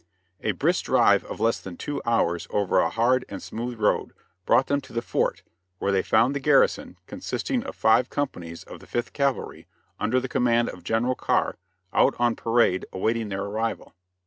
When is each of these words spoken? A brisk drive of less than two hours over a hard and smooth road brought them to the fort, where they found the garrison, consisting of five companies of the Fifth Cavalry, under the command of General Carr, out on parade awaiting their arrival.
A 0.41 0.53
brisk 0.53 0.85
drive 0.85 1.23
of 1.25 1.39
less 1.39 1.59
than 1.59 1.77
two 1.77 2.01
hours 2.07 2.47
over 2.49 2.79
a 2.79 2.89
hard 2.89 3.23
and 3.29 3.39
smooth 3.39 3.79
road 3.79 4.13
brought 4.47 4.65
them 4.65 4.81
to 4.81 4.93
the 4.93 5.01
fort, 5.03 5.43
where 5.77 5.91
they 5.91 6.01
found 6.01 6.33
the 6.33 6.39
garrison, 6.39 6.97
consisting 7.05 7.61
of 7.65 7.75
five 7.75 8.09
companies 8.09 8.63
of 8.63 8.79
the 8.79 8.87
Fifth 8.87 9.13
Cavalry, 9.13 9.67
under 9.99 10.19
the 10.19 10.27
command 10.27 10.69
of 10.69 10.83
General 10.83 11.13
Carr, 11.13 11.55
out 11.93 12.15
on 12.17 12.35
parade 12.35 12.87
awaiting 12.91 13.29
their 13.29 13.43
arrival. 13.43 13.93